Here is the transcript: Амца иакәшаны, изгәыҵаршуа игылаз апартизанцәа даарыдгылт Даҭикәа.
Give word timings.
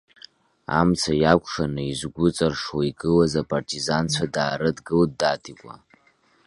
Амца 0.79 1.13
иакәшаны, 1.21 1.83
изгәыҵаршуа 1.91 2.81
игылаз 2.89 3.33
апартизанцәа 3.41 4.25
даарыдгылт 4.33 5.11
Даҭикәа. 5.19 5.73